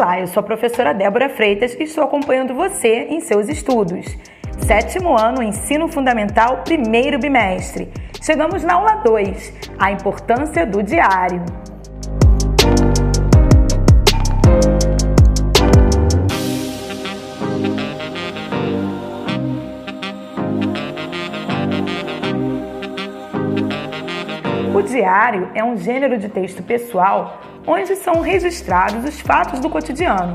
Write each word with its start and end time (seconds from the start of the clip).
Olá, 0.00 0.20
eu 0.20 0.28
sou 0.28 0.38
a 0.42 0.44
professora 0.44 0.94
Débora 0.94 1.28
Freitas 1.28 1.74
e 1.74 1.82
estou 1.82 2.04
acompanhando 2.04 2.54
você 2.54 3.08
em 3.10 3.18
seus 3.18 3.48
estudos. 3.48 4.06
Sétimo 4.64 5.18
ano, 5.18 5.42
ensino 5.42 5.88
fundamental, 5.88 6.58
primeiro 6.58 7.18
bimestre. 7.18 7.88
Chegamos 8.22 8.62
na 8.62 8.74
aula 8.74 8.94
2, 9.02 9.72
a 9.76 9.90
importância 9.90 10.64
do 10.64 10.84
diário. 10.84 11.44
O 24.72 24.80
diário 24.80 25.50
é 25.56 25.64
um 25.64 25.76
gênero 25.76 26.16
de 26.16 26.28
texto 26.28 26.62
pessoal 26.62 27.40
onde 27.68 27.94
são 27.96 28.20
registrados 28.20 29.04
os 29.04 29.20
fatos 29.20 29.60
do 29.60 29.68
cotidiano. 29.68 30.34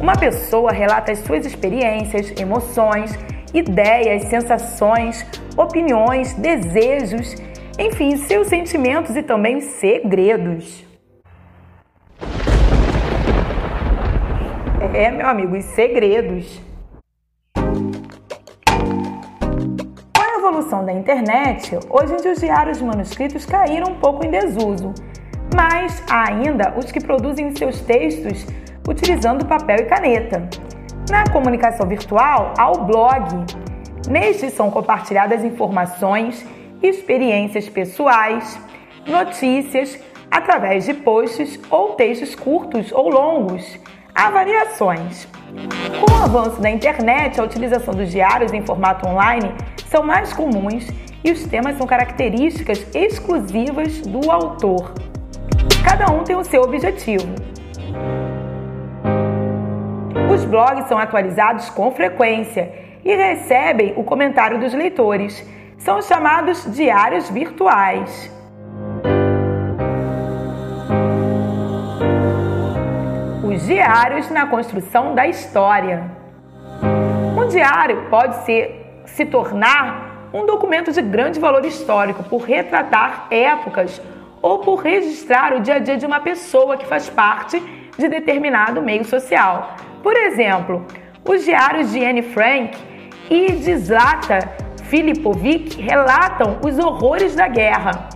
Uma 0.00 0.16
pessoa 0.16 0.72
relata 0.72 1.12
as 1.12 1.18
suas 1.18 1.44
experiências, 1.44 2.32
emoções, 2.40 3.12
ideias, 3.52 4.24
sensações, 4.24 5.26
opiniões, 5.54 6.32
desejos, 6.32 7.34
enfim, 7.78 8.16
seus 8.16 8.48
sentimentos 8.48 9.14
e 9.14 9.22
também 9.22 9.60
segredos. 9.60 10.82
É, 14.94 15.10
meu 15.10 15.26
amigo, 15.26 15.56
os 15.56 15.64
segredos. 15.66 16.60
evolução 20.52 20.84
da 20.84 20.92
internet, 20.92 21.78
hoje 21.88 22.14
em 22.14 22.16
dia 22.16 22.32
os 22.32 22.40
diários 22.40 22.82
manuscritos 22.82 23.46
caíram 23.46 23.92
um 23.92 23.94
pouco 23.94 24.26
em 24.26 24.30
desuso, 24.30 24.92
mas 25.54 26.02
há 26.10 26.30
ainda 26.30 26.74
os 26.76 26.90
que 26.90 27.00
produzem 27.00 27.54
seus 27.54 27.80
textos 27.80 28.46
utilizando 28.88 29.46
papel 29.46 29.76
e 29.80 29.84
caneta. 29.84 30.48
Na 31.10 31.24
comunicação 31.30 31.86
virtual, 31.86 32.54
há 32.56 32.70
o 32.70 32.84
blog. 32.84 33.44
Nestes 34.08 34.54
são 34.54 34.70
compartilhadas 34.70 35.44
informações, 35.44 36.44
experiências 36.82 37.68
pessoais, 37.68 38.58
notícias, 39.06 39.98
através 40.30 40.84
de 40.84 40.94
posts 40.94 41.60
ou 41.70 41.92
textos 41.94 42.34
curtos 42.34 42.90
ou 42.92 43.10
longos. 43.10 43.78
Há 44.14 44.30
variações. 44.30 45.28
Com 46.00 46.12
o 46.12 46.24
avanço 46.24 46.60
da 46.60 46.70
internet, 46.70 47.40
a 47.40 47.44
utilização 47.44 47.94
dos 47.94 48.10
diários 48.10 48.52
em 48.52 48.62
formato 48.62 49.08
online 49.08 49.52
são 49.88 50.02
mais 50.02 50.32
comuns 50.32 50.88
e 51.22 51.30
os 51.30 51.44
temas 51.44 51.76
são 51.76 51.86
características 51.86 52.84
exclusivas 52.94 54.00
do 54.00 54.30
autor. 54.30 55.11
Cada 55.84 56.10
um 56.12 56.22
tem 56.24 56.36
o 56.36 56.44
seu 56.44 56.62
objetivo. 56.62 57.26
Os 60.32 60.44
blogs 60.44 60.86
são 60.86 60.98
atualizados 60.98 61.68
com 61.70 61.90
frequência 61.90 62.72
e 63.04 63.14
recebem 63.14 63.92
o 63.96 64.04
comentário 64.04 64.58
dos 64.58 64.72
leitores. 64.72 65.46
São 65.78 66.00
chamados 66.00 66.64
diários 66.74 67.28
virtuais. 67.28 68.32
Os 73.44 73.66
diários 73.66 74.30
na 74.30 74.46
construção 74.46 75.14
da 75.14 75.26
história. 75.26 76.04
Um 77.36 77.48
diário 77.48 78.06
pode 78.08 78.36
ser 78.44 79.02
se 79.04 79.26
tornar 79.26 80.30
um 80.32 80.46
documento 80.46 80.90
de 80.92 81.02
grande 81.02 81.38
valor 81.38 81.64
histórico 81.64 82.22
por 82.24 82.42
retratar 82.42 83.26
épocas 83.30 84.00
ou 84.42 84.58
por 84.58 84.82
registrar 84.82 85.54
o 85.54 85.60
dia 85.60 85.76
a 85.76 85.78
dia 85.78 85.96
de 85.96 86.04
uma 86.04 86.20
pessoa 86.20 86.76
que 86.76 86.84
faz 86.84 87.08
parte 87.08 87.62
de 87.96 88.08
determinado 88.08 88.82
meio 88.82 89.04
social. 89.04 89.76
Por 90.02 90.16
exemplo, 90.16 90.84
os 91.24 91.44
diários 91.44 91.92
de 91.92 92.04
Anne 92.04 92.22
Frank 92.22 92.76
e 93.30 93.52
de 93.52 93.76
Zlata 93.76 94.40
Filipovic 94.84 95.80
relatam 95.80 96.58
os 96.66 96.78
horrores 96.78 97.34
da 97.36 97.46
guerra. 97.46 98.08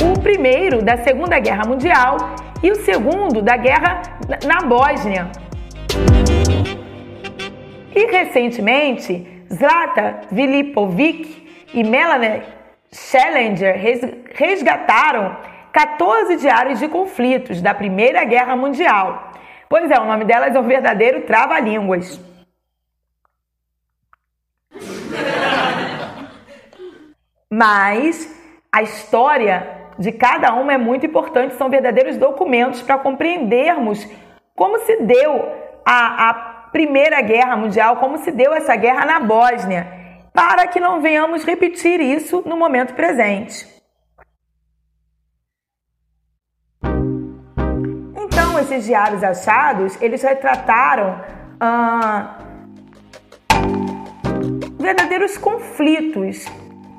O 0.00 0.20
primeiro 0.20 0.82
da 0.82 0.98
Segunda 0.98 1.38
Guerra 1.38 1.64
Mundial 1.66 2.16
e 2.62 2.70
o 2.70 2.76
segundo 2.76 3.40
da 3.40 3.56
guerra 3.56 4.02
na 4.44 4.66
Bósnia. 4.66 5.30
E 7.94 8.06
recentemente, 8.06 9.26
Zlata 9.52 10.20
Vilipovic 10.30 11.46
e 11.74 11.82
Melanie 11.82 12.42
Schellinger 12.92 13.80
resgataram 14.34 15.36
14 15.72 16.36
diários 16.36 16.78
de 16.78 16.88
conflitos 16.88 17.62
da 17.62 17.72
Primeira 17.72 18.24
Guerra 18.24 18.54
Mundial. 18.54 19.32
Pois 19.68 19.90
é, 19.90 19.98
o 19.98 20.04
nome 20.04 20.24
delas 20.24 20.54
é 20.54 20.60
o 20.60 20.62
verdadeiro 20.62 21.22
trava-línguas. 21.22 22.20
Mas 27.50 28.38
a 28.70 28.82
história 28.82 29.82
de 29.98 30.12
cada 30.12 30.54
uma 30.54 30.72
é 30.72 30.78
muito 30.78 31.06
importante, 31.06 31.54
são 31.54 31.70
verdadeiros 31.70 32.16
documentos 32.16 32.82
para 32.82 32.98
compreendermos 32.98 34.06
como 34.54 34.78
se 34.80 34.96
deu 35.02 35.52
a, 35.84 36.28
a 36.28 36.34
Primeira 36.72 37.20
Guerra 37.20 37.56
Mundial, 37.56 37.96
como 37.96 38.18
se 38.18 38.30
deu 38.30 38.54
essa 38.54 38.74
guerra 38.76 39.04
na 39.04 39.20
Bósnia, 39.20 39.86
para 40.32 40.66
que 40.66 40.80
não 40.80 41.00
venhamos 41.00 41.44
repetir 41.44 42.00
isso 42.00 42.42
no 42.46 42.56
momento 42.56 42.94
presente. 42.94 43.81
Esses 48.62 48.84
diários 48.84 49.22
achados, 49.22 50.00
eles 50.00 50.22
retrataram 50.22 51.20
ah, 51.60 52.38
verdadeiros 54.78 55.36
conflitos 55.38 56.46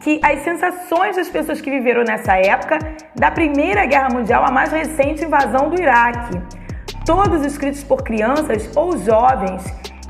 que 0.01 0.19
as 0.23 0.39
sensações 0.43 1.15
das 1.15 1.29
pessoas 1.29 1.61
que 1.61 1.69
viveram 1.69 2.03
nessa 2.03 2.35
época 2.37 2.77
da 3.15 3.31
Primeira 3.31 3.85
Guerra 3.85 4.09
Mundial, 4.09 4.45
a 4.45 4.51
mais 4.51 4.71
recente 4.71 5.23
invasão 5.23 5.69
do 5.69 5.81
Iraque 5.81 6.63
todos 7.05 7.45
escritos 7.45 7.83
por 7.83 8.01
crianças 8.03 8.69
ou 8.75 8.97
jovens, 8.97 9.63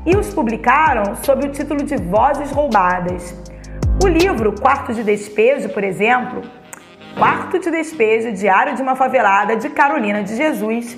e 0.06 0.16
os 0.16 0.32
publicaram 0.32 1.16
sob 1.16 1.46
o 1.46 1.50
título 1.50 1.82
de 1.82 1.96
Vozes 1.96 2.50
Roubadas. 2.50 3.34
O 4.02 4.06
livro 4.06 4.52
Quarto 4.60 4.92
de 4.92 5.02
Despejo, 5.02 5.70
por 5.70 5.82
exemplo, 5.82 6.42
Quarto 7.18 7.58
de 7.58 7.70
Despejo, 7.70 8.32
Diário 8.32 8.74
de 8.74 8.82
uma 8.82 8.94
Favelada, 8.94 9.56
de 9.56 9.70
Carolina 9.70 10.22
de 10.22 10.36
Jesus, 10.36 10.96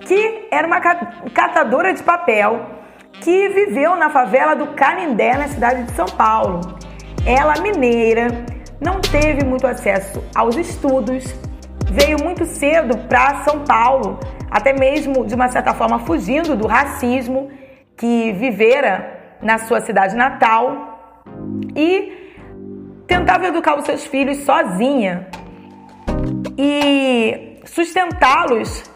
que 0.00 0.48
era 0.50 0.66
uma 0.66 0.80
catadora 0.80 1.92
de 1.92 2.02
papel 2.02 2.66
que 3.20 3.48
viveu 3.48 3.96
na 3.96 4.10
favela 4.10 4.54
do 4.54 4.68
Canindé, 4.68 5.36
na 5.36 5.48
cidade 5.48 5.84
de 5.84 5.92
São 5.92 6.06
Paulo. 6.06 6.60
Ela, 7.26 7.60
mineira, 7.60 8.28
não 8.80 9.00
teve 9.00 9.44
muito 9.44 9.66
acesso 9.66 10.22
aos 10.34 10.56
estudos, 10.56 11.24
veio 11.90 12.22
muito 12.22 12.44
cedo 12.44 12.96
para 13.08 13.44
São 13.44 13.64
Paulo 13.64 14.18
até 14.50 14.72
mesmo 14.72 15.26
de 15.26 15.34
uma 15.34 15.48
certa 15.48 15.74
forma 15.74 15.98
fugindo 16.00 16.56
do 16.56 16.66
racismo 16.66 17.50
que 17.96 18.32
vivera 18.32 19.36
na 19.42 19.58
sua 19.58 19.80
cidade 19.80 20.16
natal 20.16 21.22
e 21.76 22.34
tentava 23.06 23.46
educar 23.46 23.78
os 23.78 23.84
seus 23.84 24.06
filhos 24.06 24.38
sozinha 24.38 25.28
e 26.56 27.60
sustentá-los 27.64 28.90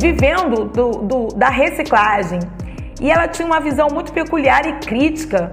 vivendo 0.00 0.64
do, 0.66 0.90
do, 1.02 1.28
da 1.28 1.48
reciclagem. 1.48 2.40
E 3.00 3.10
ela 3.10 3.28
tinha 3.28 3.46
uma 3.46 3.60
visão 3.60 3.88
muito 3.92 4.12
peculiar 4.12 4.66
e 4.66 4.72
crítica 4.80 5.52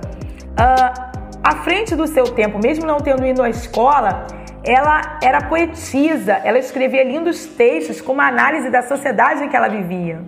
uh, 0.51 1.15
à 1.43 1.55
frente 1.57 1.95
do 1.95 2.07
seu 2.07 2.25
tempo, 2.25 2.59
mesmo 2.61 2.85
não 2.85 2.97
tendo 2.97 3.25
ido 3.25 3.41
à 3.43 3.49
escola, 3.49 4.25
ela 4.63 5.19
era 5.21 5.41
poetisa, 5.41 6.33
ela 6.43 6.57
escrevia 6.57 7.03
lindos 7.03 7.45
textos 7.45 8.01
com 8.01 8.13
uma 8.13 8.27
análise 8.27 8.69
da 8.71 8.81
sociedade 8.81 9.43
em 9.43 9.49
que 9.49 9.55
ela 9.55 9.67
vivia. 9.67 10.21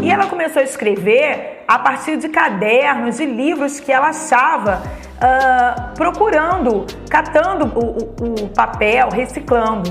E 0.00 0.10
ela 0.10 0.26
começou 0.26 0.62
a 0.62 0.64
escrever 0.64 1.64
a 1.66 1.78
partir 1.78 2.16
de 2.16 2.28
cadernos, 2.28 3.16
de 3.16 3.26
livros 3.26 3.80
que 3.80 3.92
ela 3.92 4.08
achava, 4.08 4.82
uh, 5.16 5.94
procurando, 5.94 6.86
catando 7.08 7.66
o, 7.66 7.98
o, 8.24 8.44
o 8.44 8.48
papel, 8.48 9.08
reciclando. 9.10 9.90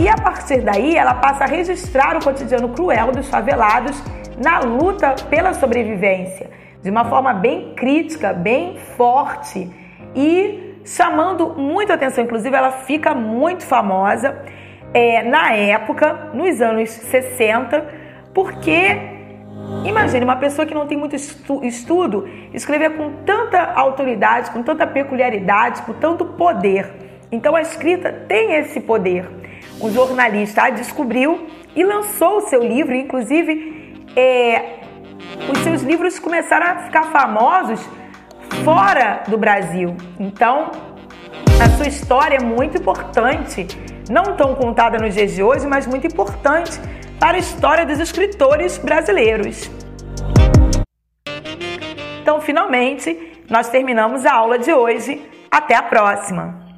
E 0.00 0.08
a 0.08 0.16
partir 0.16 0.62
daí 0.62 0.96
ela 0.96 1.12
passa 1.12 1.44
a 1.44 1.46
registrar 1.46 2.16
o 2.16 2.24
cotidiano 2.24 2.70
cruel 2.70 3.12
dos 3.12 3.28
favelados 3.28 4.02
na 4.42 4.60
luta 4.60 5.14
pela 5.28 5.52
sobrevivência, 5.52 6.48
de 6.82 6.88
uma 6.88 7.04
forma 7.04 7.34
bem 7.34 7.74
crítica, 7.74 8.32
bem 8.32 8.78
forte. 8.96 9.70
E 10.16 10.80
chamando 10.86 11.50
muita 11.50 11.92
atenção. 11.92 12.24
Inclusive, 12.24 12.56
ela 12.56 12.72
fica 12.72 13.14
muito 13.14 13.66
famosa 13.66 14.42
é, 14.94 15.22
na 15.22 15.52
época, 15.52 16.30
nos 16.32 16.62
anos 16.62 16.88
60, 16.88 17.84
porque 18.32 18.96
imagine 19.84 20.24
uma 20.24 20.36
pessoa 20.36 20.64
que 20.64 20.72
não 20.72 20.86
tem 20.86 20.96
muito 20.96 21.14
estu 21.14 21.62
estudo 21.62 22.26
escrever 22.54 22.96
com 22.96 23.22
tanta 23.26 23.72
autoridade, 23.74 24.50
com 24.50 24.62
tanta 24.62 24.86
peculiaridade, 24.86 25.82
com 25.82 25.92
tanto 25.92 26.24
poder. 26.24 26.90
Então, 27.30 27.54
a 27.54 27.60
escrita 27.60 28.10
tem 28.26 28.54
esse 28.54 28.80
poder. 28.80 29.49
Um 29.80 29.90
jornalista 29.92 30.62
a 30.62 30.70
descobriu 30.70 31.48
e 31.74 31.84
lançou 31.84 32.38
o 32.38 32.40
seu 32.42 32.62
livro, 32.62 32.94
inclusive 32.94 34.04
é, 34.16 34.80
os 35.50 35.58
seus 35.58 35.82
livros 35.82 36.18
começaram 36.18 36.66
a 36.66 36.76
ficar 36.84 37.04
famosos 37.04 37.80
fora 38.64 39.22
do 39.28 39.38
Brasil. 39.38 39.96
Então, 40.18 40.70
a 41.62 41.68
sua 41.76 41.86
história 41.86 42.36
é 42.36 42.42
muito 42.42 42.78
importante, 42.78 43.66
não 44.08 44.36
tão 44.36 44.54
contada 44.54 44.98
nos 44.98 45.14
dias 45.14 45.34
de 45.34 45.42
hoje, 45.42 45.66
mas 45.66 45.86
muito 45.86 46.06
importante 46.06 46.80
para 47.18 47.36
a 47.36 47.38
história 47.38 47.86
dos 47.86 48.00
escritores 48.00 48.78
brasileiros. 48.78 49.70
Então, 52.22 52.40
finalmente, 52.40 53.44
nós 53.48 53.68
terminamos 53.68 54.24
a 54.24 54.32
aula 54.32 54.58
de 54.58 54.72
hoje. 54.72 55.22
Até 55.50 55.74
a 55.74 55.82
próxima! 55.82 56.69